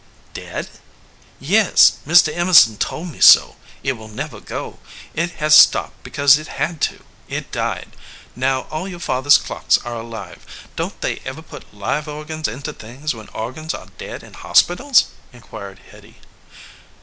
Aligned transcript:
"Dead?" 0.33 0.67
"Yes, 1.39 1.99
Mr. 2.07 2.35
Emerson 2.35 2.75
told 2.77 3.09
me 3.11 3.19
so. 3.21 3.55
It 3.83 3.93
never 3.93 4.37
will 4.37 4.41
go. 4.43 4.79
It 5.13 5.33
has 5.33 5.53
stopped 5.53 6.01
because 6.01 6.39
it 6.39 6.47
had 6.57 6.81
to. 6.89 7.03
It 7.27 7.51
died. 7.51 7.95
Now 8.35 8.61
all 8.71 8.87
your 8.87 8.99
father 8.99 9.27
s 9.27 9.37
clocks 9.37 9.77
are 9.77 9.93
alive. 9.99 10.43
Don 10.75 10.89
t 10.89 10.95
they 11.01 11.17
ever 11.19 11.43
put 11.43 11.71
live 11.71 12.07
organs 12.07 12.47
into 12.47 12.73
things 12.73 13.13
when 13.13 13.29
organs 13.29 13.75
are 13.75 13.89
dead 13.99 14.23
in 14.23 14.33
hospitals?" 14.33 15.05
inquired 15.31 15.77
Hitty. 15.91 16.17